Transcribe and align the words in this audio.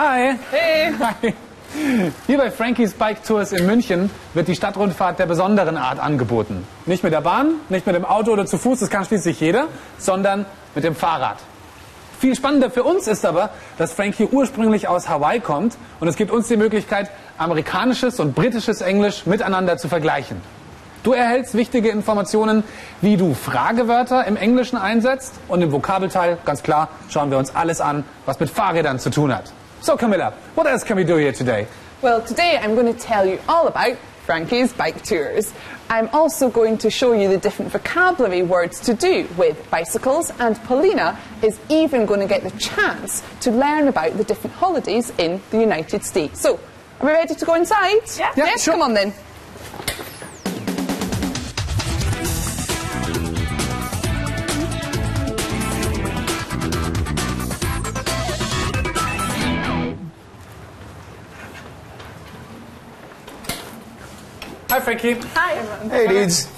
Hi. 0.00 0.36
Hey. 0.52 0.94
Hi. 1.00 1.34
Hier 2.28 2.38
bei 2.38 2.52
Frankies 2.52 2.92
Bike 2.92 3.24
Tours 3.24 3.50
in 3.50 3.66
München 3.66 4.10
wird 4.32 4.46
die 4.46 4.54
Stadtrundfahrt 4.54 5.18
der 5.18 5.26
besonderen 5.26 5.76
Art 5.76 5.98
angeboten. 5.98 6.64
Nicht 6.86 7.02
mit 7.02 7.12
der 7.12 7.20
Bahn, 7.20 7.54
nicht 7.68 7.84
mit 7.84 7.96
dem 7.96 8.04
Auto 8.04 8.30
oder 8.30 8.46
zu 8.46 8.58
Fuß, 8.58 8.78
das 8.78 8.90
kann 8.90 9.04
schließlich 9.04 9.40
jeder, 9.40 9.66
sondern 9.98 10.46
mit 10.76 10.84
dem 10.84 10.94
Fahrrad. 10.94 11.38
Viel 12.20 12.36
spannender 12.36 12.70
für 12.70 12.84
uns 12.84 13.08
ist 13.08 13.26
aber, 13.26 13.50
dass 13.76 13.92
Frankie 13.92 14.28
ursprünglich 14.30 14.86
aus 14.86 15.08
Hawaii 15.08 15.40
kommt 15.40 15.76
und 15.98 16.06
es 16.06 16.14
gibt 16.14 16.30
uns 16.30 16.46
die 16.46 16.56
Möglichkeit, 16.56 17.10
amerikanisches 17.36 18.20
und 18.20 18.36
britisches 18.36 18.82
Englisch 18.82 19.26
miteinander 19.26 19.78
zu 19.78 19.88
vergleichen. 19.88 20.40
Du 21.02 21.12
erhältst 21.12 21.54
wichtige 21.54 21.88
Informationen, 21.88 22.62
wie 23.00 23.16
du 23.16 23.34
Fragewörter 23.34 24.24
im 24.26 24.36
Englischen 24.36 24.78
einsetzt 24.78 25.34
und 25.48 25.60
im 25.60 25.72
Vokabelteil, 25.72 26.38
ganz 26.44 26.62
klar, 26.62 26.88
schauen 27.08 27.32
wir 27.32 27.38
uns 27.38 27.56
alles 27.56 27.80
an, 27.80 28.04
was 28.26 28.38
mit 28.38 28.48
Fahrrädern 28.48 29.00
zu 29.00 29.10
tun 29.10 29.34
hat. 29.34 29.52
So 29.80 29.96
Camilla, 29.96 30.32
what 30.54 30.66
else 30.66 30.84
can 30.84 30.96
we 30.96 31.04
do 31.04 31.16
here 31.16 31.32
today? 31.32 31.66
Well, 32.02 32.20
today 32.20 32.58
I'm 32.60 32.74
going 32.74 32.92
to 32.92 32.98
tell 32.98 33.26
you 33.26 33.40
all 33.48 33.68
about 33.68 33.96
Frankie's 34.26 34.72
bike 34.72 35.02
tours. 35.02 35.52
I'm 35.88 36.08
also 36.12 36.50
going 36.50 36.78
to 36.78 36.90
show 36.90 37.12
you 37.12 37.28
the 37.28 37.38
different 37.38 37.72
vocabulary 37.72 38.42
words 38.42 38.80
to 38.80 38.94
do 38.94 39.26
with 39.38 39.70
bicycles, 39.70 40.30
and 40.38 40.56
Paulina 40.64 41.18
is 41.42 41.58
even 41.70 42.04
going 42.04 42.20
to 42.20 42.26
get 42.26 42.42
the 42.42 42.50
chance 42.58 43.22
to 43.40 43.50
learn 43.50 43.88
about 43.88 44.18
the 44.18 44.24
different 44.24 44.54
holidays 44.56 45.12
in 45.16 45.40
the 45.50 45.58
United 45.58 46.04
States. 46.04 46.40
So, 46.40 46.60
are 47.00 47.06
we 47.06 47.12
ready 47.12 47.34
to 47.34 47.44
go 47.44 47.54
inside? 47.54 48.00
Yeah. 48.18 48.32
Yeah, 48.36 48.44
yes, 48.44 48.64
sure. 48.64 48.74
come 48.74 48.82
on 48.82 48.94
then. 48.94 49.14
Hi 64.78 64.82
Frankie. 64.82 65.16
Hi. 65.34 65.90
Hey, 65.90 66.06
dudes. 66.06 66.48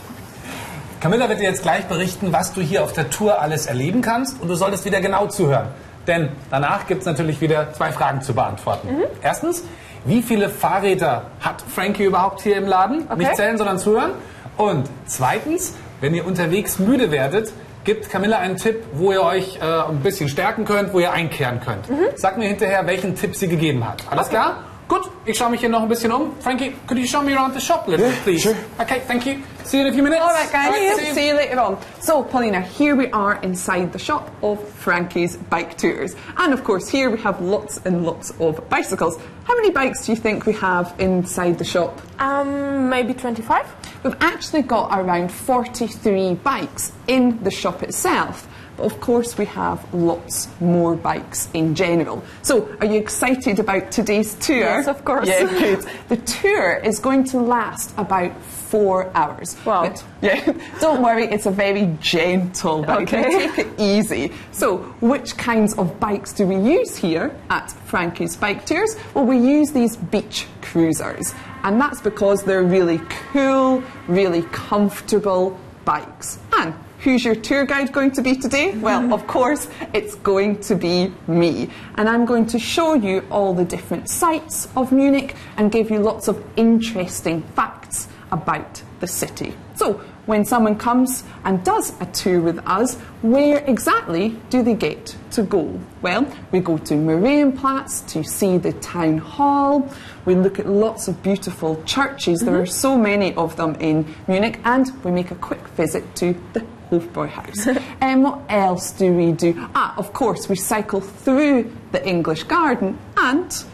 Camilla 1.00 1.26
wird 1.30 1.40
dir 1.40 1.44
jetzt 1.44 1.62
gleich 1.62 1.86
berichten, 1.86 2.34
was 2.34 2.52
du 2.52 2.60
hier 2.60 2.84
auf 2.84 2.92
der 2.92 3.08
Tour 3.08 3.40
alles 3.40 3.64
erleben 3.64 4.02
kannst 4.02 4.42
und 4.42 4.48
du 4.48 4.56
solltest 4.56 4.84
wieder 4.84 5.00
genau 5.00 5.28
zuhören. 5.28 5.68
Denn 6.06 6.28
danach 6.50 6.86
gibt 6.86 7.00
es 7.00 7.06
natürlich 7.06 7.40
wieder 7.40 7.72
zwei 7.72 7.92
Fragen 7.92 8.20
zu 8.20 8.34
beantworten. 8.34 8.88
Erstens, 9.22 9.64
wie 10.04 10.20
viele 10.20 10.50
Fahrräder 10.50 11.30
hat 11.40 11.64
Frankie 11.74 12.04
überhaupt 12.04 12.42
hier 12.42 12.58
im 12.58 12.66
Laden? 12.66 13.08
Nicht 13.16 13.36
zählen, 13.36 13.56
sondern 13.56 13.78
zuhören. 13.78 14.10
Und 14.58 14.90
zweitens, 15.06 15.72
wenn 16.02 16.14
ihr 16.14 16.26
unterwegs 16.26 16.78
müde 16.78 17.10
werdet, 17.10 17.54
gibt 17.84 18.10
Camilla 18.10 18.36
einen 18.36 18.58
Tipp, 18.58 18.84
wo 18.92 19.12
ihr 19.12 19.22
euch 19.22 19.56
äh, 19.62 19.64
ein 19.64 20.00
bisschen 20.00 20.28
stärken 20.28 20.66
könnt, 20.66 20.92
wo 20.92 21.00
ihr 21.00 21.12
einkehren 21.12 21.60
könnt. 21.60 21.86
Sag 22.16 22.36
mir 22.36 22.48
hinterher, 22.48 22.86
welchen 22.86 23.14
Tipp 23.14 23.34
sie 23.34 23.48
gegeben 23.48 23.88
hat. 23.88 24.04
Alles 24.10 24.28
klar? 24.28 24.64
Gut, 24.90 25.08
ich 25.24 25.38
schaue 25.38 25.50
mich 25.50 25.60
hier 25.60 25.68
noch 25.68 25.82
ein 25.82 25.88
bisschen 25.88 26.10
um. 26.10 26.32
Frankie, 26.40 26.72
could 26.88 26.98
you 26.98 27.06
show 27.06 27.22
me 27.22 27.32
around 27.32 27.54
the 27.54 27.60
shop 27.60 27.86
a 27.86 27.90
little, 27.92 28.08
Yeah, 28.08 28.22
please? 28.24 28.42
sure. 28.42 28.56
Okay, 28.80 29.00
thank 29.06 29.24
you. 29.24 29.40
See 29.62 29.76
you 29.78 29.86
in 29.86 29.92
a 29.92 29.94
few 29.94 30.02
minutes. 30.02 30.20
All 30.20 30.32
right, 30.34 30.50
guys. 30.50 30.66
All 30.66 30.72
right, 30.72 30.96
see 30.98 31.06
you. 31.06 31.14
see 31.14 31.28
you 31.28 31.34
later 31.34 31.60
on. 31.60 31.78
So, 32.00 32.24
Paulina, 32.24 32.60
here 32.60 32.96
we 32.96 33.08
are 33.12 33.40
inside 33.40 33.92
the 33.92 34.00
shop 34.00 34.32
of 34.42 34.58
Frankie's 34.68 35.36
Bike 35.36 35.78
Tours. 35.78 36.16
And 36.38 36.52
of 36.52 36.64
course, 36.64 36.88
here 36.88 37.08
we 37.08 37.20
have 37.20 37.40
lots 37.40 37.80
and 37.84 38.04
lots 38.04 38.32
of 38.40 38.68
bicycles. 38.68 39.16
How 39.44 39.54
many 39.54 39.70
bikes 39.70 40.06
do 40.06 40.10
you 40.10 40.18
think 40.18 40.44
we 40.44 40.54
have 40.54 40.92
inside 40.98 41.58
the 41.58 41.64
shop? 41.64 42.00
Um, 42.18 42.88
maybe 42.88 43.14
25? 43.14 43.66
We've 44.02 44.16
actually 44.20 44.62
got 44.62 44.90
around 44.98 45.30
43 45.30 46.34
bikes 46.42 46.90
in 47.06 47.40
the 47.44 47.50
shop 47.52 47.84
itself. 47.84 48.48
Of 48.80 49.00
course, 49.00 49.36
we 49.36 49.44
have 49.46 49.92
lots 49.94 50.48
more 50.60 50.96
bikes 50.96 51.48
in 51.54 51.74
general. 51.74 52.22
So, 52.42 52.68
are 52.80 52.86
you 52.86 52.98
excited 52.98 53.58
about 53.58 53.92
today's 53.92 54.34
tour? 54.34 54.58
Yes, 54.58 54.86
of 54.86 55.04
course. 55.04 55.28
Yeah, 55.28 55.44
good. 55.44 55.86
The 56.08 56.16
tour 56.16 56.76
is 56.76 56.98
going 56.98 57.24
to 57.24 57.38
last 57.38 57.92
about 57.96 58.40
four 58.70 59.10
hours. 59.16 59.56
Wow. 59.64 59.88
But, 59.88 60.04
yeah, 60.22 60.52
don't 60.80 61.02
worry, 61.02 61.24
it's 61.26 61.46
a 61.46 61.50
very 61.50 61.96
gentle 62.00 62.82
bike. 62.82 63.12
Okay. 63.12 63.48
Take 63.54 63.58
it 63.58 63.80
easy. 63.80 64.32
So, 64.52 64.78
which 65.00 65.36
kinds 65.36 65.74
of 65.74 65.98
bikes 66.00 66.32
do 66.32 66.46
we 66.46 66.56
use 66.56 66.96
here 66.96 67.34
at 67.50 67.70
Frankie's 67.70 68.36
Bike 68.36 68.64
Tours? 68.64 68.96
Well, 69.14 69.26
we 69.26 69.38
use 69.38 69.72
these 69.72 69.96
beach 69.96 70.46
cruisers, 70.62 71.34
and 71.64 71.80
that's 71.80 72.00
because 72.00 72.44
they're 72.44 72.62
really 72.62 73.00
cool, 73.32 73.82
really 74.06 74.42
comfortable 74.42 75.58
bikes. 75.84 76.38
And 76.56 76.74
who's 77.00 77.24
your 77.24 77.34
tour 77.34 77.64
guide 77.64 77.92
going 77.92 78.12
to 78.12 78.22
be 78.22 78.36
today? 78.36 78.72
Well, 78.76 79.12
of 79.12 79.26
course, 79.26 79.68
it's 79.92 80.14
going 80.16 80.60
to 80.62 80.74
be 80.74 81.12
me. 81.26 81.70
And 81.96 82.08
I'm 82.08 82.24
going 82.24 82.46
to 82.46 82.58
show 82.58 82.94
you 82.94 83.26
all 83.30 83.54
the 83.54 83.64
different 83.64 84.08
sights 84.08 84.68
of 84.76 84.92
Munich 84.92 85.34
and 85.56 85.72
give 85.72 85.90
you 85.90 85.98
lots 85.98 86.28
of 86.28 86.42
interesting 86.56 87.42
facts 87.54 88.08
about 88.32 88.82
the 89.00 89.06
city. 89.06 89.54
So, 89.74 90.00
when 90.26 90.44
someone 90.44 90.76
comes 90.76 91.24
and 91.44 91.64
does 91.64 91.98
a 92.00 92.06
tour 92.06 92.40
with 92.40 92.58
us, 92.66 92.94
where 93.22 93.64
exactly 93.66 94.36
do 94.50 94.62
they 94.62 94.74
get 94.74 95.16
to 95.32 95.42
go? 95.42 95.80
Well, 96.02 96.30
we 96.52 96.60
go 96.60 96.78
to 96.78 96.94
Marienplatz 96.94 98.06
to 98.10 98.22
see 98.22 98.58
the 98.58 98.72
town 98.74 99.18
hall. 99.18 99.92
We 100.26 100.36
look 100.36 100.60
at 100.60 100.68
lots 100.68 101.08
of 101.08 101.20
beautiful 101.22 101.82
churches. 101.84 102.40
There 102.40 102.54
are 102.54 102.62
mm-hmm. 102.62 102.70
so 102.70 102.96
many 102.96 103.34
of 103.34 103.56
them 103.56 103.74
in 103.76 104.06
Munich, 104.28 104.60
and 104.64 104.92
we 105.02 105.10
make 105.10 105.32
a 105.32 105.36
quick 105.36 105.66
visit 105.68 106.14
to 106.16 106.40
the 106.52 106.64
Hofbräuhaus. 106.90 107.82
and 108.00 108.24
what 108.24 108.40
else 108.48 108.92
do 108.92 109.12
we 109.12 109.32
do? 109.32 109.54
Ah, 109.74 109.94
of 109.96 110.12
course, 110.12 110.48
we 110.48 110.56
cycle 110.56 111.00
through 111.00 111.70
the 111.92 112.06
English 112.06 112.44
garden 112.44 112.98
and 113.16 113.64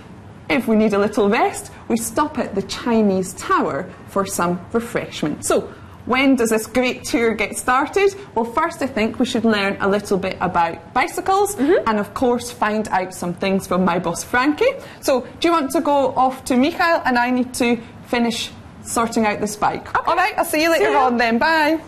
if 0.48 0.68
we 0.68 0.76
need 0.76 0.92
a 0.92 0.98
little 0.98 1.28
rest, 1.28 1.72
we 1.88 1.96
stop 1.96 2.38
at 2.38 2.54
the 2.54 2.62
Chinese 2.62 3.34
Tower 3.34 3.90
for 4.08 4.24
some 4.24 4.64
refreshment. 4.72 5.44
So, 5.44 5.72
when 6.04 6.36
does 6.36 6.50
this 6.50 6.68
great 6.68 7.02
tour 7.02 7.34
get 7.34 7.56
started? 7.56 8.14
Well, 8.36 8.44
first, 8.44 8.80
I 8.80 8.86
think 8.86 9.18
we 9.18 9.26
should 9.26 9.44
learn 9.44 9.76
a 9.80 9.88
little 9.88 10.18
bit 10.18 10.36
about 10.40 10.94
bicycles 10.94 11.56
and, 11.56 11.98
of 11.98 12.14
course, 12.14 12.52
find 12.52 12.86
out 12.88 13.12
some 13.12 13.34
things 13.34 13.66
from 13.66 13.84
my 13.84 13.98
boss 13.98 14.22
Frankie. 14.22 14.70
So, 15.00 15.26
do 15.40 15.48
you 15.48 15.52
want 15.52 15.72
to 15.72 15.80
go 15.80 16.14
off 16.14 16.44
to 16.44 16.56
Michael 16.56 17.02
and 17.04 17.18
I 17.18 17.30
need 17.30 17.52
to 17.54 17.80
finish 18.06 18.52
sorting 18.82 19.26
out 19.26 19.40
this 19.40 19.56
bike? 19.56 19.88
Okay. 19.96 20.06
All 20.06 20.16
right, 20.16 20.34
I'll 20.38 20.44
see 20.44 20.62
you 20.62 20.70
later 20.70 20.92
you. 20.92 20.96
on 20.96 21.16
then. 21.16 21.38
Bye. 21.38 21.80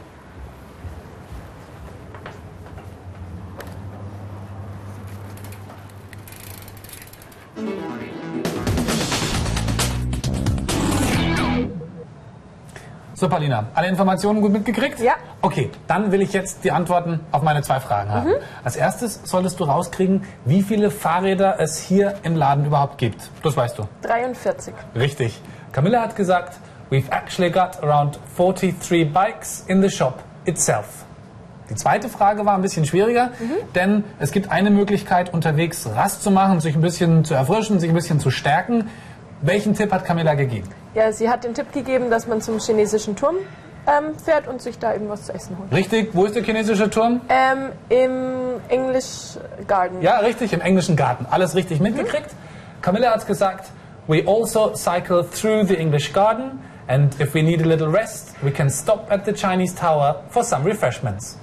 So, 13.18 13.28
Paulina, 13.28 13.66
alle 13.74 13.88
Informationen 13.88 14.40
gut 14.40 14.52
mitgekriegt? 14.52 15.00
Ja. 15.00 15.14
Okay, 15.42 15.70
dann 15.88 16.12
will 16.12 16.22
ich 16.22 16.32
jetzt 16.32 16.62
die 16.62 16.70
Antworten 16.70 17.18
auf 17.32 17.42
meine 17.42 17.62
zwei 17.62 17.80
Fragen 17.80 18.12
haben. 18.12 18.30
Als 18.62 18.76
erstes 18.76 19.22
solltest 19.24 19.58
du 19.58 19.64
rauskriegen, 19.64 20.22
wie 20.44 20.62
viele 20.62 20.92
Fahrräder 20.92 21.58
es 21.58 21.78
hier 21.78 22.14
im 22.22 22.36
Laden 22.36 22.64
überhaupt 22.64 22.96
gibt. 22.96 23.28
Das 23.42 23.56
weißt 23.56 23.76
du. 23.76 23.88
43. 24.02 24.72
Richtig. 24.94 25.42
Camilla 25.72 26.00
hat 26.00 26.14
gesagt, 26.14 26.60
we've 26.90 27.10
actually 27.10 27.50
got 27.50 27.82
around 27.82 28.20
43 28.36 29.12
bikes 29.12 29.64
in 29.66 29.82
the 29.82 29.90
shop 29.90 30.22
itself. 30.44 30.86
Die 31.70 31.74
zweite 31.74 32.08
Frage 32.08 32.46
war 32.46 32.54
ein 32.54 32.62
bisschen 32.62 32.84
schwieriger, 32.84 33.32
denn 33.74 34.04
es 34.20 34.30
gibt 34.30 34.52
eine 34.52 34.70
Möglichkeit, 34.70 35.34
unterwegs 35.34 35.88
Rast 35.92 36.22
zu 36.22 36.30
machen, 36.30 36.60
sich 36.60 36.76
ein 36.76 36.82
bisschen 36.82 37.24
zu 37.24 37.34
erfrischen, 37.34 37.80
sich 37.80 37.90
ein 37.90 37.96
bisschen 37.96 38.20
zu 38.20 38.30
stärken. 38.30 38.88
Welchen 39.42 39.74
Tipp 39.74 39.90
hat 39.92 40.04
Camilla 40.04 40.34
gegeben? 40.34 40.68
Ja, 40.94 41.12
sie 41.12 41.28
hat 41.28 41.44
den 41.44 41.54
Tipp 41.54 41.72
gegeben, 41.72 42.10
dass 42.10 42.26
man 42.26 42.40
zum 42.40 42.58
chinesischen 42.58 43.14
Turm 43.16 43.36
ähm, 43.86 44.14
fährt 44.16 44.48
und 44.48 44.60
sich 44.60 44.78
da 44.78 44.94
eben 44.94 45.08
was 45.08 45.26
zu 45.26 45.34
essen 45.34 45.56
holt. 45.58 45.72
Richtig, 45.72 46.10
wo 46.12 46.24
ist 46.24 46.34
der 46.34 46.42
chinesische 46.42 46.90
Turm? 46.90 47.20
Ähm, 47.28 47.70
Im 47.88 48.60
English 48.68 49.38
Garden. 49.66 50.02
Ja, 50.02 50.18
richtig, 50.18 50.52
im 50.52 50.60
englischen 50.60 50.96
Garten. 50.96 51.26
Alles 51.30 51.54
richtig 51.54 51.80
mitgekriegt. 51.80 52.30
Camilla 52.82 53.10
hat 53.12 53.26
gesagt, 53.26 53.70
we 54.06 54.22
also 54.26 54.74
cycle 54.74 55.24
through 55.24 55.66
the 55.66 55.74
English 55.74 56.12
garden 56.12 56.60
and 56.86 57.18
if 57.20 57.34
we 57.34 57.42
need 57.42 57.60
a 57.60 57.66
little 57.66 57.88
rest, 57.88 58.34
we 58.42 58.50
can 58.50 58.70
stop 58.70 59.10
at 59.10 59.24
the 59.24 59.32
Chinese 59.32 59.74
Tower 59.74 60.22
for 60.30 60.42
some 60.42 60.64
refreshments. 60.64 61.38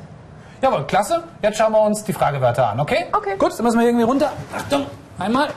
Jawohl, 0.62 0.86
klasse. 0.88 1.24
Jetzt 1.42 1.58
schauen 1.58 1.74
wir 1.74 1.82
uns 1.82 2.04
die 2.04 2.14
Fragewörter 2.14 2.70
an, 2.70 2.80
okay? 2.80 3.06
Okay. 3.12 3.36
Gut, 3.38 3.58
dann 3.58 3.66
müssen 3.66 3.80
wir 3.80 3.86
irgendwie 3.86 4.06
runter. 4.06 4.32
Achtung, 4.56 4.86
einmal. 5.20 5.50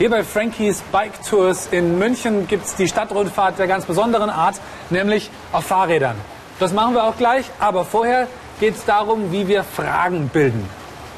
Hier 0.00 0.08
bei 0.08 0.24
Frankies 0.24 0.80
Bike 0.90 1.22
Tours 1.28 1.68
in 1.70 1.98
München 1.98 2.48
gibt 2.48 2.64
es 2.64 2.74
die 2.74 2.88
Stadtrundfahrt 2.88 3.58
der 3.58 3.66
ganz 3.66 3.84
besonderen 3.84 4.30
Art, 4.30 4.54
nämlich 4.88 5.30
auf 5.52 5.66
Fahrrädern. 5.66 6.14
Das 6.58 6.72
machen 6.72 6.94
wir 6.94 7.04
auch 7.04 7.18
gleich, 7.18 7.44
aber 7.58 7.84
vorher 7.84 8.26
geht 8.60 8.76
es 8.76 8.86
darum, 8.86 9.30
wie 9.30 9.46
wir 9.46 9.62
Fragen 9.62 10.30
bilden. 10.30 10.66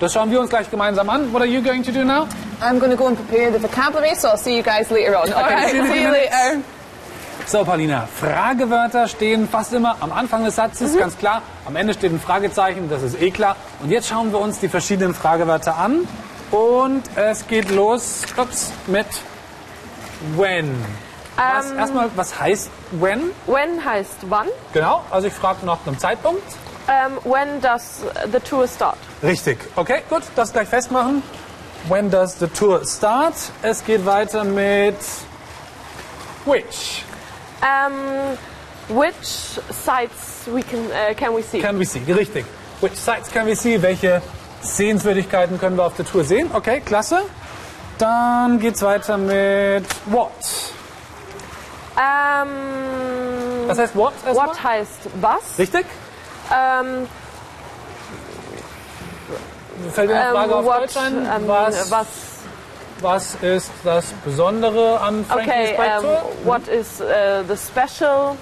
Das 0.01 0.13
schauen 0.13 0.33
wir 0.33 0.41
uns 0.41 0.51
gleich 0.51 0.69
gemeinsam 0.69 1.09
an. 1.11 1.33
What 1.33 1.43
are 1.43 1.49
you 1.49 1.63
going 1.63 1.85
to 1.85 1.93
do 1.93 2.03
now? 2.03 2.27
I'm 2.61 2.81
going 2.81 2.91
to 2.91 2.97
go 2.97 3.07
and 3.07 3.17
prepare 3.17 3.53
the 3.53 3.63
vocabulary, 3.63 4.17
so 4.17 4.27
I'll 4.27 4.37
see 4.37 4.57
you 4.57 4.65
guys 4.65 4.91
later 4.91 5.17
on. 5.17 5.33
All 5.33 5.45
right, 5.45 5.71
see 5.71 6.03
you 6.03 6.11
later. 6.11 6.61
So, 7.47 7.65
Paulina, 7.65 8.09
Fragewörter 8.21 9.07
stehen 9.07 9.49
fast 9.49 9.73
immer 9.75 9.95
am 10.01 10.11
Anfang 10.11 10.45
des 10.45 10.57
Satzes, 10.57 10.99
ganz 10.99 11.17
klar. 11.17 11.43
Am 11.67 11.77
Ende 11.77 11.95
steht 11.95 12.11
ein 12.11 12.21
Fragezeichen, 12.21 12.91
das 12.91 13.05
ist 13.05 13.23
eh 13.23 13.31
klar. 13.31 13.55
Und 13.81 13.93
jetzt 13.93 14.09
schauen 14.09 14.33
wir 14.33 14.41
uns 14.41 14.59
die 14.59 14.69
verschiedenen 14.69 15.15
Fragewörter 15.15 15.79
an. 15.79 16.09
Und 16.53 17.03
es 17.17 17.47
geht 17.47 17.71
los 17.71 18.23
ups, 18.37 18.71
mit 18.87 19.07
when. 20.37 20.85
Was, 21.37 21.71
Ähm. 21.71 21.79
erstmal, 21.79 22.11
was 22.15 22.39
heißt 22.39 22.71
when? 22.93 23.31
When 23.47 23.83
heißt 23.85 24.17
wann? 24.29 24.49
Genau, 24.75 25.03
also 25.11 25.29
ich 25.29 25.33
frage 25.33 25.65
nach 25.65 25.79
einem 25.87 25.99
Zeitpunkt. 25.99 26.43
Ähm, 26.89 27.19
when 27.25 27.61
does 27.63 28.03
the 28.31 28.39
tour 28.39 28.69
start? 28.69 28.99
Richtig. 29.23 29.59
Okay, 29.77 30.03
gut, 30.11 30.23
das 30.37 30.53
gleich 30.53 30.69
festmachen. 30.69 31.23
When 31.89 32.11
does 32.11 32.39
the 32.39 32.49
tour 32.49 32.85
start? 32.87 33.35
Es 33.63 33.83
geht 33.83 34.05
weiter 34.05 34.45
mit 34.45 34.97
which. 36.45 37.03
Ähm, 37.63 38.37
which 38.89 39.59
sites 39.71 40.43
we 40.47 40.63
can, 40.63 40.91
äh, 40.91 41.15
can 41.15 41.35
we 41.35 41.43
see? 41.43 41.61
Can 41.61 41.79
we 41.79 41.87
see? 41.87 42.01
Richtig. 42.13 42.45
Which 42.83 42.97
sites 42.97 43.31
can 43.31 43.47
we 43.47 43.55
see? 43.57 43.81
Welche 43.81 44.21
Sehenswürdigkeiten 44.63 45.59
können 45.61 45.77
wir 45.77 45.85
auf 45.85 45.95
der 45.97 46.05
Tour 46.07 46.25
sehen? 46.25 46.51
Okay, 46.53 46.81
klasse. 46.81 47.23
Dann 47.99 48.59
geht's 48.59 48.83
weiter 48.83 49.17
mit 49.19 49.85
what. 50.07 50.31
Ähm, 51.97 52.49
Was 53.69 53.79
heißt 53.79 53.95
what? 53.97 54.13
erstmal? 54.27 54.49
what 54.49 54.65
heißt 54.65 54.99
was? 55.21 55.59
Richtig? 55.59 55.87
Ähm, 56.51 57.07
Fällt 59.93 60.11
dir 60.11 60.15
eine 60.17 60.27
ähm, 60.27 60.33
Frage 60.33 60.57
auf 60.57 60.65
what, 60.65 60.81
Deutsch 60.83 60.97
ein? 60.97 61.17
ähm, 61.27 61.49
was, 61.49 61.91
was? 61.91 62.07
was 63.01 63.35
ist 63.43 63.71
das 63.85 64.05
Besondere 64.25 65.01
an 65.01 65.25
Frankie's 65.25 65.49
Okay, 65.53 65.75
Bike 65.77 65.91
ähm, 65.97 66.01
Tour? 66.03 66.23
what 66.45 66.69
is 66.69 67.01
äh, 67.01 67.43
the 67.49 67.57
special 67.57 68.37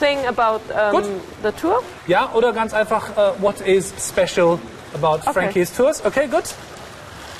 thing 0.00 0.18
about 0.26 0.60
ähm, 0.74 1.20
the 1.42 1.52
tour? 1.52 1.82
Ja, 2.06 2.30
oder 2.34 2.52
ganz 2.52 2.72
einfach, 2.74 3.10
äh, 3.16 3.32
what 3.40 3.60
is 3.60 3.92
special 3.98 4.58
about 4.96 5.20
Okay. 5.22 5.32
Frankie's 5.32 5.72
Tours? 5.74 6.04
Okay, 6.04 6.26
gut. 6.26 6.44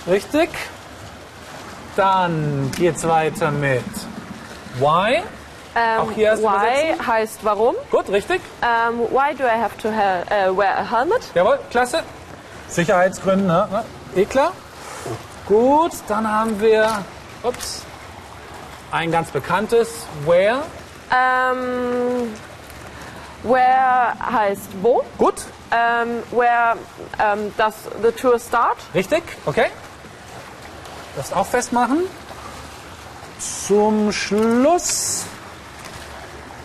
Richtig. 0.07 0.51
Dann 1.97 2.71
geht's 2.77 3.07
weiter 3.07 3.51
mit 3.51 3.83
why. 4.79 5.23
Ähm, 5.75 6.01
Auch 6.01 6.11
hier 6.13 6.33
why 6.39 6.41
übersetzen? 6.41 7.07
heißt 7.07 7.39
warum? 7.45 7.75
Gut, 7.91 8.09
richtig. 8.09 8.41
Ähm, 8.63 9.01
why 9.11 9.35
do 9.35 9.45
I 9.45 9.61
have 9.61 9.77
to 9.79 9.89
äh, 9.89 10.57
wear 10.57 10.79
a 10.79 10.91
helmet? 10.91 11.23
Jawohl, 11.35 11.59
klasse. 11.71 12.03
Sicherheitsgründen, 12.69 13.47
ne? 13.47 13.69
ne? 13.71 13.85
Eh 14.15 14.25
klar. 14.25 14.53
Gut, 15.47 15.93
dann 16.09 16.31
haben 16.31 16.61
wir, 16.61 17.05
ups, 17.43 17.83
ein 18.91 19.11
ganz 19.13 19.31
bekanntes 19.31 20.07
where. 20.25 20.63
Ähm, 21.11 22.33
where 23.43 24.15
heißt 24.33 24.69
wo? 24.83 25.03
Gut, 25.19 25.35
Ähm, 25.73 26.23
where 26.31 26.77
ähm, 27.19 27.53
does 27.57 27.75
the 28.03 28.13
tour 28.13 28.39
start? 28.39 28.77
richtig, 28.95 29.23
okay. 29.47 29.67
Das 31.17 31.33
auch 31.33 31.47
festmachen. 31.47 32.03
Zum 33.67 34.13
Schluss 34.13 35.25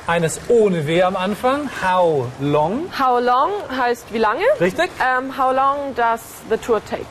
eines 0.08 0.40
ohne 0.50 0.86
W 0.88 1.04
am 1.04 1.16
Anfang. 1.16 1.70
How 1.84 2.28
long? 2.40 2.90
How 2.98 3.20
long 3.20 3.52
heißt 3.76 4.06
wie 4.14 4.18
lange? 4.20 4.44
Richtig, 4.60 4.90
Ähm, 5.00 5.38
how 5.38 5.52
long 5.54 5.96
does 5.96 6.22
the 6.50 6.58
tour 6.58 6.82
take? 6.86 7.06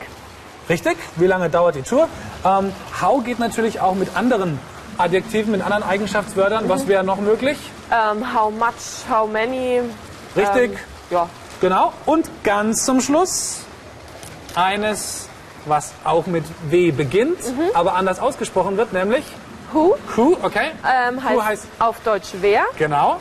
richtig. 0.69 0.97
Wie 1.17 1.27
lange 1.27 1.49
dauert 1.49 1.75
die 1.75 1.81
Tour? 1.81 2.07
Ähm, 2.45 2.71
how 3.01 3.23
geht 3.23 3.39
natürlich 3.39 3.81
auch 3.81 3.95
mit 3.95 4.15
anderen 4.15 4.59
Adjektiven, 5.01 5.51
mit 5.51 5.61
anderen 5.61 5.83
Eigenschaftswörtern. 5.83 6.69
Was 6.69 6.87
wäre 6.87 7.03
noch 7.03 7.19
möglich? 7.19 7.57
Ähm, 7.91 8.23
how 8.33 8.51
much, 8.51 9.09
how 9.09 9.29
many? 9.29 9.81
Richtig, 10.35 10.71
Ähm, 10.71 10.77
ja. 11.09 11.29
genau. 11.59 11.91
Und 12.05 12.29
ganz 12.43 12.85
zum 12.85 13.01
Schluss 13.01 13.65
eines, 14.55 15.27
was 15.65 15.91
auch 16.03 16.25
mit 16.27 16.43
W 16.69 16.91
beginnt, 16.91 17.39
aber 17.73 17.95
anders 17.95 18.19
ausgesprochen 18.19 18.77
wird, 18.77 18.93
nämlich 18.93 19.23
Who 19.73 19.95
who, 20.17 20.37
okay? 20.43 20.71
ähm, 20.85 21.23
heißt, 21.23 21.35
Who 21.35 21.43
heißt 21.45 21.67
auf 21.79 21.99
Deutsch 22.03 22.29
wer? 22.41 22.63
genau, 22.77 23.17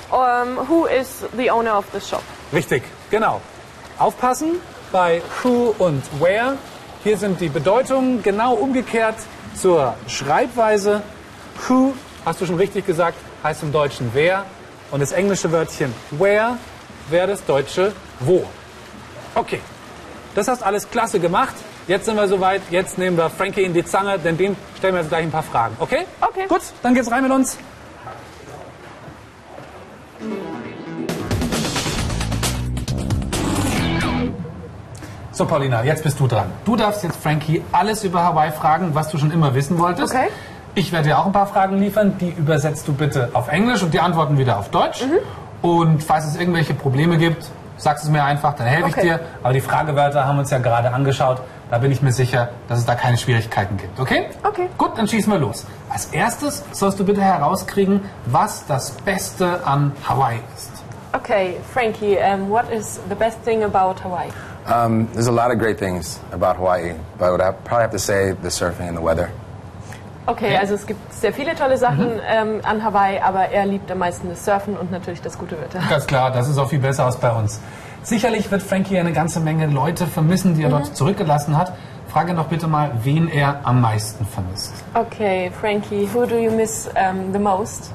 who 0.69 0.87
is 0.87 1.25
the 1.37 1.51
owner 1.51 1.79
of 1.79 1.85
the 1.93 2.01
shop? 2.01 2.23
richtig, 2.53 2.83
genau. 3.11 3.41
Aufpassen 3.99 4.57
bei 4.93 5.23
who 5.43 5.75
und 5.79 6.03
where. 6.21 6.57
Hier 7.05 7.17
sind 7.17 7.41
die 7.41 7.49
Bedeutungen 7.49 8.23
genau 8.23 8.55
umgekehrt 8.55 9.15
zur 9.55 9.95
Schreibweise. 10.09 11.03
Who, 11.69 11.95
hast 12.25 12.41
du 12.41 12.47
schon 12.47 12.57
richtig 12.57 12.87
gesagt, 12.87 13.17
heißt 13.43 13.63
im 13.63 13.73
Deutschen 13.73 14.11
wer. 14.13 14.45
Und 14.91 15.01
das 15.01 15.13
englische 15.13 15.53
Wörtchen 15.53 15.95
where 16.11 16.57
wäre 17.09 17.29
das 17.29 17.45
deutsche 17.45 17.93
wo. 18.19 18.45
Okay, 19.35 19.61
das 20.35 20.49
hast 20.49 20.63
alles 20.63 20.91
klasse 20.91 21.21
gemacht. 21.21 21.55
Jetzt 21.87 22.07
sind 22.07 22.17
wir 22.17 22.29
soweit. 22.29 22.63
Jetzt 22.71 22.99
nehmen 22.99 23.17
wir 23.17 23.31
Frankie 23.31 23.63
in 23.63 23.73
die 23.73 23.85
Zange, 23.85 24.19
denn 24.19 24.37
dem 24.37 24.57
stellen 24.79 24.95
wir 24.95 25.01
jetzt 25.01 25.09
gleich 25.09 25.23
ein 25.23 25.31
paar 25.31 25.43
Fragen. 25.43 25.77
Okay? 25.79 26.07
Okay. 26.21 26.47
Gut, 26.49 26.63
dann 26.83 26.95
geht's 26.95 27.11
rein 27.11 27.23
mit 27.23 27.33
uns. 27.33 27.57
So, 35.33 35.47
Paulina, 35.47 35.83
jetzt 35.85 36.03
bist 36.03 36.21
du 36.21 36.27
dran. 36.27 36.53
Du 36.65 36.77
darfst 36.77 37.03
jetzt 37.03 37.17
Frankie 37.17 37.63
alles 37.73 38.05
über 38.05 38.23
Hawaii 38.23 38.53
fragen, 38.53 38.95
was 38.95 39.09
du 39.09 39.17
schon 39.17 39.31
immer 39.31 39.55
wissen 39.55 39.79
wolltest. 39.79 40.15
Okay. 40.15 40.29
Ich 40.75 40.93
werde 40.93 41.09
dir 41.09 41.19
auch 41.19 41.27
ein 41.27 41.33
paar 41.33 41.47
Fragen 41.47 41.79
liefern, 41.79 42.17
die 42.19 42.31
übersetzt 42.31 42.87
du 42.87 42.93
bitte 42.93 43.31
auf 43.33 43.49
Englisch 43.49 43.83
und 43.83 43.93
die 43.93 44.01
Antworten 44.01 44.39
wieder 44.39 44.59
auf 44.59 44.71
Deutsch. 44.71 45.05
Mhm. 45.05 45.19
Und 45.69 46.03
falls 46.03 46.27
es 46.27 46.37
irgendwelche 46.37 46.75
Probleme 46.75 47.19
gibt, 47.19 47.51
sagst 47.77 48.05
es 48.05 48.11
mir 48.11 48.23
einfach, 48.25 48.55
dann 48.55 48.67
helfe 48.67 48.89
Okay. 48.89 48.95
ich 48.97 49.03
dir. 49.03 49.21
Aber 49.43 49.53
die 49.53 49.61
Fragewörter 49.61 50.27
haben 50.27 50.37
wir 50.37 50.41
uns 50.41 50.51
ja 50.51 50.59
gerade 50.59 50.93
angeschaut. 50.93 51.41
Da 51.71 51.79
bin 51.79 51.91
ich 51.93 52.03
mir 52.03 52.13
sicher, 52.13 52.51
dass 52.69 52.79
es 52.79 52.87
da 52.87 52.95
keine 52.95 53.17
Schwierigkeiten 53.17 53.77
gibt. 53.77 53.99
Okay? 54.01 54.27
Okay. 54.43 54.69
Gut, 54.79 54.97
dann 54.97 55.07
schießen 55.07 55.33
wir 55.33 55.39
los. 55.39 55.67
Als 55.89 56.07
erstes 56.07 56.65
sollst 56.73 56.99
du 56.99 57.05
bitte 57.05 57.23
herauskriegen, 57.23 58.03
was 58.27 58.67
das 58.67 58.93
Beste 58.93 59.61
an 59.67 59.93
Hawaii 60.09 60.39
ist. 60.57 60.71
Okay, 61.13 61.57
Frankie, 61.73 62.17
um, 62.19 62.49
what 62.51 62.71
is 62.71 63.01
the 63.09 63.15
best 63.15 63.43
thing 63.45 63.65
about 63.65 63.97
Hawaii? 64.05 64.29
Um, 64.73 65.09
there's 65.13 65.27
a 65.27 65.33
lot 65.33 65.51
of 65.51 65.59
great 65.59 65.79
things 65.79 66.21
about 66.33 66.57
Hawaii, 66.57 66.93
but 67.19 67.27
I 67.27 67.31
would 67.31 67.41
have, 67.41 67.57
probably 67.65 67.83
have 67.83 67.93
to 67.93 67.99
say 67.99 68.35
the 68.43 68.49
surfing 68.51 68.89
and 68.89 68.97
the 68.97 69.03
weather. 69.03 69.31
Okay, 70.27 70.57
also 70.57 70.75
es 70.75 70.87
gibt 70.87 71.13
sehr 71.13 71.33
viele 71.33 71.55
tolle 71.55 71.77
Sachen 71.77 72.21
ähm, 72.29 72.61
an 72.63 72.85
Hawaii, 72.85 73.19
aber 73.21 73.49
er 73.49 73.67
liebt 73.67 73.91
am 73.91 73.99
meisten 73.99 74.29
das 74.29 74.45
Surfen 74.45 74.77
und 74.77 74.93
natürlich 74.93 75.23
das 75.23 75.39
gute 75.39 75.61
Wetter. 75.61 75.81
Ganz 75.89 76.07
klar, 76.07 76.31
das 76.31 76.49
ist 76.49 76.59
auch 76.59 76.69
viel 76.69 76.79
besser 76.79 77.05
als 77.07 77.17
bei 77.17 77.33
uns. 77.33 77.61
Sicherlich 78.03 78.51
wird 78.51 78.63
Frankie 78.63 78.99
eine 78.99 79.13
ganze 79.13 79.41
Menge 79.41 79.67
Leute 79.67 80.07
vermissen, 80.07 80.55
die 80.55 80.63
er 80.63 80.71
dort 80.71 80.97
zurückgelassen 80.97 81.57
hat. 81.57 81.73
Frage 82.09 82.35
noch 82.35 82.47
bitte 82.47 82.67
mal, 82.67 82.91
wen 83.03 83.29
er 83.29 83.61
am 83.65 83.81
meisten 83.81 84.27
vermisst. 84.27 84.73
Okay, 84.95 85.51
Frankie, 85.61 86.09
who 86.13 86.27
do 86.27 86.37
you 86.37 86.51
miss 86.51 86.89
um, 86.89 87.33
the 87.33 87.39
most? 87.39 87.93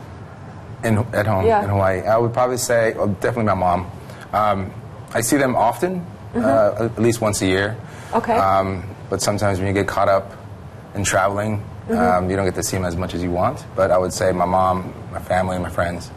In, 0.83 0.97
at 1.13 1.27
home 1.27 1.45
Yeah. 1.45 1.63
in 1.63 1.69
Hawaii, 1.69 2.01
I 2.01 2.17
would 2.17 2.33
probably 2.33 2.57
say 2.57 2.93
well, 2.95 3.07
definitely 3.21 3.45
my 3.45 3.55
mom. 3.55 3.85
Um, 4.33 4.71
I 5.13 5.21
see 5.21 5.37
them 5.37 5.55
often, 5.55 6.01
uh, 6.35 6.89
at 6.95 6.99
least 6.99 7.21
once 7.21 7.41
a 7.41 7.45
year. 7.47 7.75
Okay. 8.13 8.37
Um, 8.37 8.83
but 9.09 9.21
sometimes 9.21 9.57
when 9.59 9.67
you 9.67 9.73
get 9.73 9.87
caught 9.87 10.09
up 10.09 10.31
in 10.93 11.03
traveling, 11.03 11.61
um, 11.89 12.29
you 12.29 12.35
don't 12.35 12.45
get 12.45 12.55
to 12.55 12.63
see 12.63 12.77
them 12.77 12.85
as 12.85 12.95
much 12.95 13.13
as 13.13 13.21
you 13.21 13.31
want. 13.31 13.63
But 13.75 13.91
I 13.91 13.97
would 13.97 14.13
say 14.13 14.31
my 14.31 14.45
mom, 14.45 14.93
my 15.11 15.19
family, 15.19 15.59
my 15.59 15.69
friends. 15.69 16.11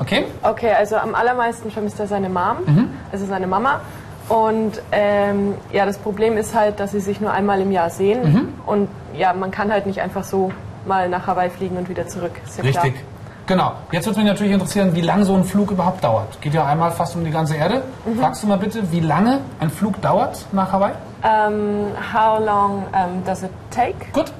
Okay? 0.00 0.26
Okay, 0.42 0.72
also 0.72 0.96
am 0.96 1.14
allermeisten 1.14 1.70
vermisst 1.70 1.98
er 2.00 2.06
seine 2.06 2.28
Mom, 2.28 2.90
also 3.12 3.24
seine 3.26 3.46
Mama. 3.46 3.80
Und 4.28 4.82
ähm, 4.92 5.54
ja, 5.72 5.86
das 5.86 5.98
Problem 5.98 6.36
ist 6.36 6.54
halt, 6.54 6.80
dass 6.80 6.90
sie 6.90 7.00
sich 7.00 7.20
nur 7.20 7.32
einmal 7.32 7.60
im 7.60 7.70
Jahr 7.70 7.90
sehen. 7.90 8.52
Und 8.66 8.88
ja, 9.14 9.32
man 9.32 9.50
kann 9.50 9.72
halt 9.72 9.86
nicht 9.86 10.00
einfach 10.00 10.24
so 10.24 10.52
mal 10.84 11.08
nach 11.08 11.26
Hawaii 11.26 11.48
fliegen 11.50 11.76
und 11.76 11.88
wieder 11.88 12.06
zurück. 12.08 12.32
Ist 12.44 12.58
ja 12.58 12.64
Richtig. 12.64 12.94
Klar. 12.94 13.04
Genau. 13.46 13.72
Jetzt 13.92 14.06
würde 14.06 14.18
mich 14.18 14.28
natürlich 14.28 14.52
interessieren, 14.52 14.94
wie 14.94 15.00
lange 15.00 15.24
so 15.24 15.34
ein 15.34 15.44
Flug 15.44 15.70
überhaupt 15.70 16.02
dauert. 16.02 16.40
Geht 16.40 16.54
ja 16.54 16.66
einmal 16.66 16.90
fast 16.90 17.14
um 17.14 17.24
die 17.24 17.30
ganze 17.30 17.54
Erde. 17.54 17.82
Fragst 18.18 18.42
du 18.42 18.48
mal 18.48 18.58
bitte, 18.58 18.90
wie 18.90 19.00
lange 19.00 19.40
ein 19.60 19.70
Flug 19.70 20.02
dauert 20.02 20.46
nach 20.52 20.72
Hawaii? 20.72 20.94
Um, 21.22 21.86
how 22.12 22.44
long 22.44 22.84
um, 22.92 23.24
does 23.24 23.42
it 23.42 23.50
take 23.70 23.94
Gut. 24.12 24.32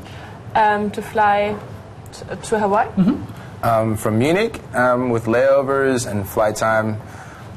Um, 0.56 0.90
to 0.90 1.02
fly 1.02 1.54
to 2.48 2.58
Hawaii? 2.58 2.88
Um, 3.62 3.96
from 3.96 4.18
Munich, 4.18 4.60
um, 4.74 5.10
with 5.10 5.26
layovers 5.26 6.06
and 6.06 6.26
flight 6.26 6.56
time, 6.56 7.00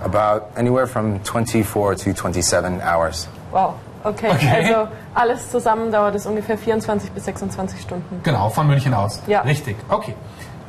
about 0.02 0.52
anywhere 0.56 0.88
from 0.88 1.20
24 1.20 1.96
to 1.96 2.14
27 2.14 2.82
hours. 2.82 3.28
Wow, 3.52 3.76
okay. 4.06 4.32
Okay. 4.32 4.66
Also 4.66 4.88
alles 5.14 5.50
zusammen 5.52 5.92
dauert 5.92 6.16
es 6.16 6.26
ungefähr 6.26 6.58
24 6.58 7.12
bis 7.12 7.26
26 7.26 7.82
Stunden. 7.82 8.22
Genau, 8.24 8.50
von 8.50 8.68
München 8.68 8.94
aus. 8.94 9.22
Ja. 9.28 9.42
Richtig. 9.42 9.76
Okay. 9.90 10.16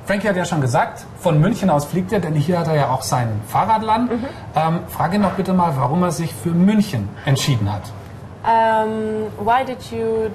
Frankie 0.06 0.28
hat 0.28 0.36
ja 0.36 0.44
schon 0.44 0.60
gesagt, 0.60 1.04
von 1.20 1.40
München 1.40 1.70
aus 1.70 1.84
fliegt 1.84 2.12
er, 2.12 2.18
denn 2.18 2.34
hier 2.34 2.58
hat 2.58 2.66
er 2.66 2.74
ja 2.74 2.88
auch 2.88 3.02
seinen 3.02 3.42
Fahrradland. 3.46 4.10
Ähm, 4.56 4.80
frage 4.88 5.16
ihn 5.16 5.22
doch 5.22 5.34
bitte 5.34 5.52
mal, 5.52 5.76
warum 5.76 6.02
er 6.02 6.10
sich 6.10 6.34
für 6.34 6.50
München 6.50 7.08
entschieden 7.24 7.72
hat. 7.72 7.82
Um, 8.42 9.26
why 9.46 9.64
did 9.64 9.92
you 9.92 10.30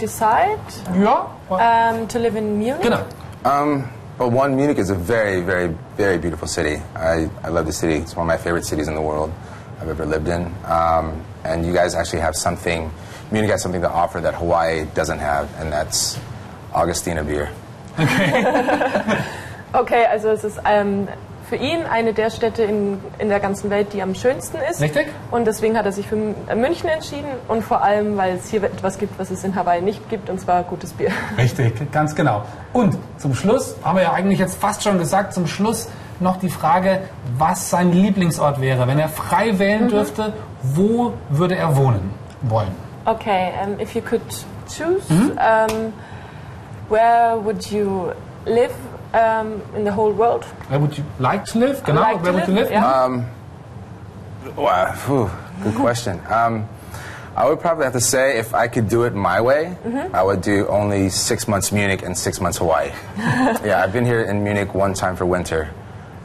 decide 0.00 0.58
Ja, 0.98 1.26
um, 1.50 2.06
to 2.08 2.18
live 2.18 2.36
in 2.38 2.58
Munich? 2.58 2.82
genau. 2.82 3.04
Um, 3.44 3.84
Well, 4.18 4.30
one, 4.30 4.54
Munich 4.54 4.76
is 4.78 4.90
a 4.90 4.94
very, 4.94 5.40
very, 5.40 5.74
very 5.96 6.18
beautiful 6.18 6.46
city. 6.46 6.76
I, 6.94 7.30
I 7.42 7.48
love 7.48 7.64
the 7.64 7.72
city. 7.72 7.94
It's 7.94 8.14
one 8.14 8.24
of 8.24 8.28
my 8.28 8.36
favorite 8.36 8.66
cities 8.66 8.86
in 8.86 8.94
the 8.94 9.00
world 9.00 9.32
I've 9.80 9.88
ever 9.88 10.04
lived 10.04 10.28
in. 10.28 10.44
Um, 10.66 11.24
and 11.42 11.64
you 11.64 11.72
guys 11.72 11.94
actually 11.94 12.20
have 12.20 12.36
something, 12.36 12.90
Munich 13.32 13.50
has 13.50 13.62
something 13.62 13.80
to 13.80 13.88
offer 13.88 14.20
that 14.20 14.34
Hawaii 14.34 14.84
doesn't 14.94 15.20
have, 15.20 15.48
and 15.58 15.72
that's 15.72 16.18
Augustina 16.74 17.24
beer. 17.24 17.48
Okay, 17.98 19.24
okay, 19.74 20.04
also 20.04 20.32
es 20.32 20.44
ist 20.44 20.60
ähm, 20.66 21.08
für 21.50 21.56
ihn 21.56 21.82
eine 21.82 22.14
der 22.14 22.30
Städte 22.30 22.62
in, 22.62 23.00
in 23.18 23.28
der 23.28 23.40
ganzen 23.40 23.70
Welt, 23.70 23.92
die 23.92 24.02
am 24.02 24.14
schönsten 24.14 24.58
ist. 24.70 24.80
Richtig. 24.80 25.08
Und 25.32 25.48
deswegen 25.48 25.76
hat 25.76 25.84
er 25.84 25.90
sich 25.90 26.06
für 26.06 26.14
München 26.14 26.88
entschieden 26.88 27.26
und 27.48 27.62
vor 27.64 27.82
allem, 27.82 28.16
weil 28.16 28.36
es 28.36 28.48
hier 28.48 28.62
etwas 28.62 28.98
gibt, 28.98 29.18
was 29.18 29.32
es 29.32 29.42
in 29.42 29.56
Hawaii 29.56 29.82
nicht 29.82 30.08
gibt, 30.08 30.30
und 30.30 30.40
zwar 30.40 30.62
gutes 30.62 30.92
Bier. 30.92 31.10
Richtig, 31.36 31.90
ganz 31.90 32.14
genau. 32.14 32.44
Und 32.72 32.96
zum 33.18 33.34
Schluss 33.34 33.74
haben 33.82 33.96
wir 33.96 34.04
ja 34.04 34.12
eigentlich 34.12 34.38
jetzt 34.38 34.60
fast 34.60 34.84
schon 34.84 34.98
gesagt, 34.98 35.34
zum 35.34 35.48
Schluss 35.48 35.88
noch 36.20 36.36
die 36.36 36.50
Frage, 36.50 37.00
was 37.36 37.68
sein 37.68 37.90
Lieblingsort 37.90 38.60
wäre. 38.60 38.86
Wenn 38.86 39.00
er 39.00 39.08
frei 39.08 39.58
wählen 39.58 39.88
dürfte, 39.88 40.32
wo 40.62 41.14
würde 41.30 41.56
er 41.56 41.76
wohnen 41.76 42.14
wollen? 42.42 42.70
Okay, 43.06 43.50
um, 43.64 43.80
if 43.80 43.96
you 43.96 44.02
could 44.02 44.22
choose, 44.68 45.02
um, 45.10 45.92
where 46.88 47.36
would 47.42 47.72
you 47.72 48.12
live 48.44 48.70
um, 49.14 49.62
in 49.76 49.84
the 49.84 49.92
whole 49.92 50.12
world? 50.12 50.44
Where 50.68 50.78
would 50.80 50.96
you 50.96 51.04
like 51.18 51.44
to 51.46 51.58
live? 51.58 51.82
Genau, 51.84 52.00
Like 52.02 52.16
to 52.18 52.22
where 52.22 52.32
would 52.32 52.48
you 52.48 52.54
live, 52.54 52.70
live? 52.70 52.72
ja. 52.72 53.20
Wow, 54.56 54.92
phew, 54.94 55.30
good 55.62 55.74
question. 55.84 56.20
Um, 56.28 56.68
I 57.36 57.48
would 57.48 57.60
probably 57.60 57.84
have 57.84 57.92
to 57.94 58.00
say 58.00 58.38
if 58.38 58.54
I 58.54 58.68
could 58.68 58.88
do 58.88 59.04
it 59.04 59.14
my 59.14 59.40
way, 59.40 59.76
I 60.12 60.22
would 60.22 60.42
do 60.42 60.66
only 60.68 61.08
six 61.10 61.46
months 61.46 61.70
Munich 61.72 62.02
and 62.02 62.16
six 62.16 62.40
months 62.40 62.58
Hawaii. 62.58 62.90
yeah, 63.64 63.80
I've 63.82 63.92
been 63.92 64.04
here 64.04 64.22
in 64.22 64.42
Munich 64.42 64.74
one 64.74 64.94
time 64.94 65.16
for 65.16 65.24
winter, 65.26 65.70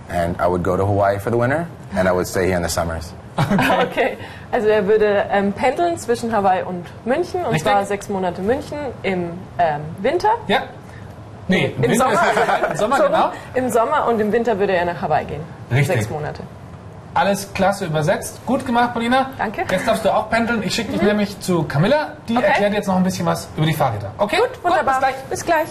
and 0.09 0.35
I 0.41 0.47
would 0.47 0.63
go 0.63 0.75
to 0.75 0.85
Hawaii 0.85 1.19
for 1.19 1.29
the 1.29 1.37
winter, 1.37 1.67
and 1.93 2.07
I 2.07 2.11
would 2.11 2.27
stay 2.27 2.47
here 2.47 2.57
in 2.57 2.63
the 2.63 2.69
summers. 2.69 3.13
Okay, 3.37 4.17
also 4.51 4.67
er 4.69 4.87
würde 4.87 5.25
ähm, 5.29 5.51
pendeln 5.51 5.97
zwischen 5.97 6.31
Hawaii 6.31 6.63
und 6.63 6.85
München, 7.05 7.41
und 7.41 7.53
Richtig. 7.53 7.63
zwar 7.63 7.85
sechs 7.85 8.07
Monate 8.09 8.41
München 8.41 8.77
im 9.03 9.31
ähm, 9.59 9.81
Winter. 10.01 10.29
Ja. 10.47 10.63
Nee, 11.47 11.73
Im 11.77 11.83
Winter 11.83 11.97
Sommer. 12.05 12.13
ist- 12.13 12.21
Im 12.71 12.77
Sommer, 12.77 12.97
So, 12.97 13.03
genau. 13.03 13.31
Im 13.53 13.69
Sommer 13.69 14.07
und 14.07 14.19
im 14.19 14.31
Winter 14.31 14.57
würde 14.59 14.73
er 14.73 14.85
nach 14.85 15.01
Hawaii 15.01 15.25
gehen. 15.25 15.41
Richtig. 15.71 15.87
Sechs 15.87 16.09
Monate. 16.09 16.41
Alles 17.13 17.53
klasse 17.53 17.85
übersetzt. 17.85 18.45
Gut 18.45 18.65
gemacht, 18.65 18.93
Paulina. 18.93 19.29
Danke. 19.37 19.63
Jetzt 19.69 19.87
darfst 19.87 20.03
du 20.03 20.13
auch 20.13 20.29
pendeln. 20.29 20.61
Ich 20.63 20.75
schicke 20.75 20.91
dich 20.91 21.01
nämlich 21.01 21.39
zu 21.39 21.63
Camilla. 21.63 22.13
Die 22.27 22.35
Okay. 22.35 22.45
erklärt 22.45 22.73
jetzt 22.73 22.87
noch 22.87 22.97
ein 22.97 23.03
bisschen 23.03 23.25
was 23.25 23.47
über 23.55 23.65
die 23.65 23.73
Fahrräder. 23.73 24.11
Okay? 24.17 24.35
Gut, 24.37 24.63
wunderbar. 24.63 24.95
bis 24.95 24.99
gleich. 24.99 25.15
Bis 25.29 25.45
gleich. 25.45 25.67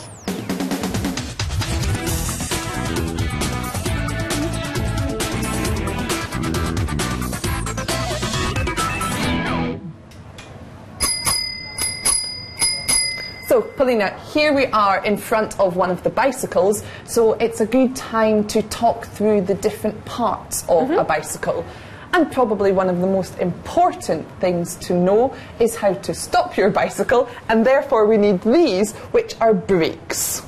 So, 13.55 13.63
Paulina, 13.63 14.19
here 14.33 14.53
we 14.53 14.67
are 14.67 15.05
in 15.05 15.17
front 15.17 15.61
of 15.61 15.77
one 15.77 15.93
of 15.93 16.03
the 16.03 16.11
bicycles, 16.11 16.83
so 17.05 17.35
it's 17.35 17.61
a 17.61 17.67
good 17.67 17.95
time 17.95 18.49
to 18.49 18.63
talk 18.63 19.07
through 19.07 19.43
the 19.43 19.55
different 19.55 20.05
parts 20.05 20.69
of 20.69 20.91
a 20.91 21.05
bicycle. 21.05 21.65
And 22.13 22.33
probably 22.33 22.73
one 22.73 22.91
of 22.91 23.01
the 23.01 23.07
most 23.07 23.39
important 23.39 24.27
things 24.41 24.75
to 24.89 24.93
know 24.93 25.37
is 25.61 25.77
how 25.77 25.93
to 25.93 26.13
stop 26.13 26.57
your 26.57 26.69
bicycle, 26.69 27.29
and 27.49 27.65
therefore 27.65 28.07
we 28.07 28.17
need 28.17 28.41
these, 28.41 28.93
which 29.13 29.37
are 29.41 29.55
brakes. 29.55 30.43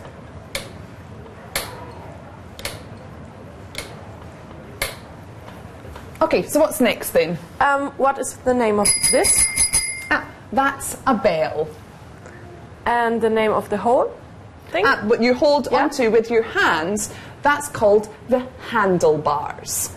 Okay, 6.21 6.43
so 6.43 6.59
what's 6.59 6.81
next 6.81 7.13
then? 7.13 7.39
Um, 7.61 7.93
what 7.99 8.19
is 8.19 8.37
the 8.39 8.53
name 8.53 8.81
of 8.81 8.89
this? 9.13 9.47
Ah, 10.11 10.29
that's 10.51 10.97
a 11.07 11.15
bell. 11.15 11.69
And 12.87 13.21
the 13.21 13.29
name 13.31 13.53
of 13.53 13.69
the 13.69 13.77
whole 13.77 14.11
thing? 14.71 14.85
Ah, 14.87 15.01
what 15.05 15.21
you 15.21 15.35
hold 15.35 15.69
Yeah. 15.71 15.83
onto 15.83 16.11
with 16.11 16.31
your 16.31 16.43
hands, 16.43 17.11
that's 17.43 17.69
called 17.69 18.09
the 18.29 18.43
handlebars. 18.71 19.91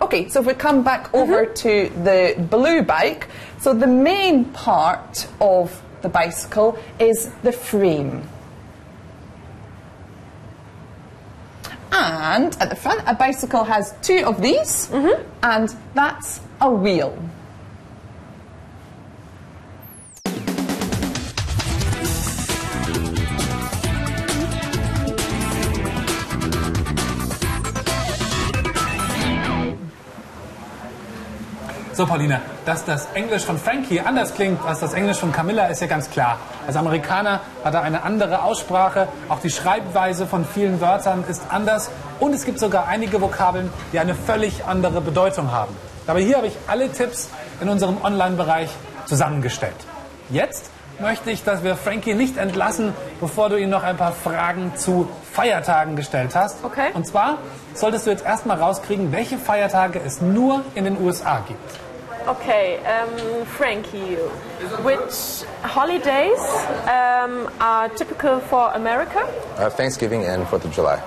Okay, 0.00 0.28
so 0.28 0.40
if 0.40 0.46
we 0.46 0.54
come 0.54 0.82
back 0.82 1.14
over 1.14 1.46
to 1.46 1.88
the 2.04 2.34
blue 2.50 2.82
bike, 2.82 3.28
so 3.60 3.72
the 3.72 3.86
main 3.86 4.44
part 4.46 5.26
of 5.40 5.80
the 6.02 6.08
bicycle 6.08 6.76
is 6.98 7.30
the 7.42 7.52
frame. 7.52 8.28
And 11.92 12.56
at 12.60 12.68
the 12.70 12.76
front, 12.76 13.02
a 13.06 13.14
bicycle 13.14 13.64
has 13.64 13.94
two 14.02 14.24
of 14.26 14.40
these, 14.40 14.90
and 15.42 15.74
that's 15.94 16.40
a 16.60 16.70
wheel. 16.70 17.16
So, 31.94 32.06
Paulina, 32.06 32.40
dass 32.64 32.86
das 32.86 33.06
Englisch 33.12 33.44
von 33.44 33.58
Frankie 33.58 34.00
anders 34.00 34.32
klingt 34.32 34.64
als 34.64 34.80
das 34.80 34.94
Englisch 34.94 35.18
von 35.18 35.30
Camilla, 35.30 35.66
ist 35.66 35.82
ja 35.82 35.86
ganz 35.86 36.08
klar. 36.08 36.38
Als 36.66 36.74
Amerikaner 36.74 37.40
hat 37.62 37.74
er 37.74 37.82
eine 37.82 38.02
andere 38.02 38.44
Aussprache, 38.44 39.08
auch 39.28 39.40
die 39.40 39.50
Schreibweise 39.50 40.26
von 40.26 40.46
vielen 40.46 40.80
Wörtern 40.80 41.22
ist 41.28 41.42
anders 41.50 41.90
und 42.18 42.32
es 42.32 42.46
gibt 42.46 42.60
sogar 42.60 42.88
einige 42.88 43.20
Vokabeln, 43.20 43.70
die 43.92 43.98
eine 43.98 44.14
völlig 44.14 44.64
andere 44.64 45.02
Bedeutung 45.02 45.52
haben. 45.52 45.76
Aber 46.06 46.18
hier 46.18 46.38
habe 46.38 46.46
ich 46.46 46.56
alle 46.66 46.90
Tipps 46.90 47.28
in 47.60 47.68
unserem 47.68 48.02
Online-Bereich 48.02 48.70
zusammengestellt. 49.04 49.76
Jetzt 50.30 50.70
möchte 50.98 51.30
ich, 51.30 51.44
dass 51.44 51.62
wir 51.62 51.76
Frankie 51.76 52.14
nicht 52.14 52.36
entlassen, 52.36 52.94
bevor 53.20 53.48
du 53.48 53.56
ihm 53.56 53.70
noch 53.70 53.82
ein 53.82 53.96
paar 53.96 54.12
Fragen 54.12 54.72
zu 54.76 55.08
Feiertagen 55.32 55.96
gestellt 55.96 56.34
hast. 56.34 56.64
Okay. 56.64 56.90
Und 56.94 57.06
zwar 57.06 57.38
solltest 57.74 58.06
du 58.06 58.10
jetzt 58.10 58.24
erstmal 58.24 58.58
rauskriegen, 58.58 59.12
welche 59.12 59.38
Feiertage 59.38 60.00
es 60.04 60.20
nur 60.20 60.62
in 60.74 60.84
den 60.84 61.00
USA 61.00 61.42
gibt. 61.46 61.60
Okay, 62.26 62.78
um, 62.86 63.44
Frankie, 63.46 64.16
which 64.84 65.44
holidays 65.64 66.38
um, 66.84 67.48
are 67.58 67.88
typical 67.88 68.40
for 68.40 68.72
America? 68.76 69.26
Uh, 69.58 69.68
Thanksgiving 69.68 70.24
and 70.24 70.46
4th 70.46 70.64
of 70.64 70.72
July. 70.72 70.98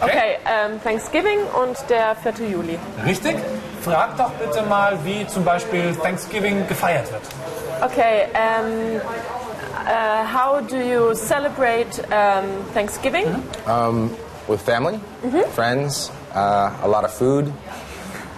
Okay, 0.00 0.38
um, 0.46 0.80
Thanksgiving 0.80 1.40
und 1.62 1.76
der 1.90 2.16
4. 2.16 2.48
Juli. 2.48 2.78
Richtig? 3.04 3.36
Frag 3.82 4.16
doch 4.16 4.30
bitte 4.30 4.62
mal, 4.62 4.98
wie 5.04 5.26
zum 5.26 5.44
Beispiel 5.44 5.94
Thanksgiving 5.94 6.66
gefeiert 6.66 7.12
wird. 7.12 7.22
Okay, 7.82 8.30
um, 8.34 9.00
uh, 9.74 10.24
how 10.24 10.60
do 10.60 10.78
you 10.78 11.16
celebrate 11.16 11.98
um, 12.12 12.62
Thanksgiving? 12.70 13.26
Um, 13.66 14.16
with 14.46 14.62
family, 14.62 15.00
friends, 15.50 16.12
uh, 16.32 16.78
a 16.82 16.86
lot 16.86 17.02
of 17.02 17.12
food, 17.12 17.52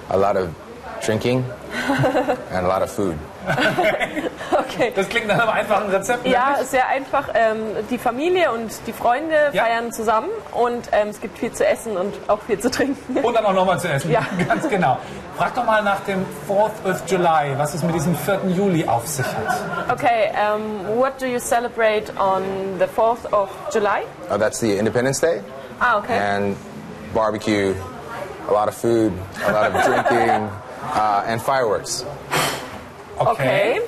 a 0.09 0.17
lot 0.17 0.39
of 0.39 0.55
drinking, 1.05 1.45
and 1.73 2.65
a 2.65 2.69
lot 2.69 2.81
of 2.81 2.91
food. 2.91 3.19
Okay. 4.57 4.93
Das 4.95 5.09
klingt 5.09 5.27
nach 5.29 5.39
einem 5.41 5.51
einfachen 5.51 5.89
Rezept. 5.91 6.27
Ja, 6.27 6.51
nämlich. 6.53 6.69
sehr 6.69 6.89
einfach. 6.89 7.29
Ähm, 7.35 7.59
die 7.91 7.99
Familie 7.99 8.53
und 8.53 8.71
die 8.87 8.93
Freunde 8.93 9.51
Ja. 9.53 9.65
feiern 9.65 9.93
zusammen 9.93 10.29
und 10.53 10.89
ähm, 10.93 11.09
es 11.09 11.21
gibt 11.21 11.39
viel 11.39 11.53
zu 11.53 11.67
essen 11.67 11.97
und 11.97 12.15
auch 12.29 12.41
viel 12.43 12.59
zu 12.59 12.71
trinken. 12.71 13.19
Und 13.19 13.35
dann 13.35 13.45
auch 13.47 13.53
nochmal 13.53 13.79
zu 13.81 13.89
essen. 13.89 14.11
Ja. 14.11 14.21
Ganz 14.49 14.69
genau. 14.69 14.99
Frag 15.37 15.55
doch 15.55 15.65
mal 15.65 15.83
nach 15.83 16.01
dem 16.01 16.25
4th 16.49 16.89
of 16.91 17.03
July, 17.09 17.55
was 17.57 17.75
es 17.75 17.83
mit 17.83 17.95
diesem 17.95 18.17
4. 18.17 18.41
Juli 18.49 18.87
auf 18.87 19.07
sich 19.07 19.27
hat. 19.27 19.91
Okay, 19.93 20.31
um, 20.55 20.99
what 20.99 21.21
do 21.21 21.27
you 21.27 21.39
celebrate 21.41 22.05
on 22.19 22.43
the 22.79 22.87
4th 22.87 23.33
of 23.33 23.49
July? 23.73 24.03
Uh, 24.31 24.37
that's 24.39 24.61
the 24.61 24.77
Independence 24.79 25.21
Day, 25.21 25.41
Ah, 25.81 25.99
okay. 25.99 26.17
and 26.17 26.57
barbecue, 27.13 27.75
a 28.49 28.53
lot 28.53 28.69
of 28.69 28.75
food, 28.77 29.13
a 29.47 29.53
lot 29.53 29.75
of 29.75 29.85
drinking, 29.85 30.49
uh, 30.95 31.25
and 31.27 31.43
fireworks. 31.43 32.05
Okay. 33.19 33.81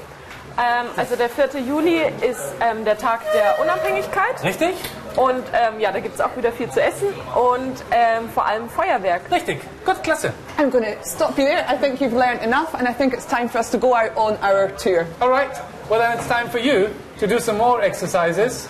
Ähm, 0.59 0.87
also 0.97 1.17
der 1.17 1.29
4. 1.29 1.61
Juli 1.61 2.01
ist 2.23 2.55
ähm, 2.61 2.85
der 2.85 2.97
Tag 2.97 3.21
der 3.35 3.61
Unabhängigkeit 3.61 4.43
Richtig? 4.43 4.75
und 5.17 5.45
ähm, 5.53 5.81
ja, 5.81 5.93
da 5.93 6.01
gibt 6.01 6.15
es 6.15 6.21
auch 6.23 6.35
wieder 6.35 6.51
viel 6.51 6.71
zu 6.71 6.81
essen 6.81 7.09
und 7.35 7.75
ähm, 7.91 8.31
vor 8.33 8.47
allem 8.47 8.71
Feuerwerk. 8.71 9.31
Richtig. 9.31 9.61
Gut, 9.85 10.03
klasse. 10.03 10.33
I'm 10.59 10.71
going 10.71 10.85
to 10.85 11.07
stop 11.07 11.37
you 11.37 11.45
there. 11.45 11.67
I 11.69 11.77
think 11.77 12.01
you've 12.01 12.17
learned 12.17 12.43
enough, 12.43 12.75
and 12.75 12.89
I 12.89 12.95
think 12.95 13.13
it's 13.13 13.27
time 13.27 13.51
for 13.51 13.59
us 13.59 13.71
to 13.71 13.79
go 13.79 13.95
out 13.95 14.17
on 14.17 14.39
our 14.43 14.69
tour. 14.79 15.07
All 15.21 15.29
right. 15.29 15.51
Well, 15.91 16.01
then 16.01 16.17
it's 16.17 16.27
time 16.27 16.49
for 16.49 16.59
you 16.59 16.89
to 17.19 17.27
do 17.27 17.39
some 17.39 17.59
more 17.59 17.83
exercises. 17.83 18.69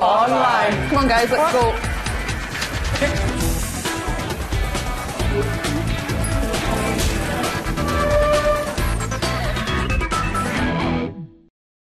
Online. 0.00 0.88
Come 0.90 0.98
on, 0.98 1.08
guys, 1.08 1.30
let's 1.30 1.52
go. 1.52 1.93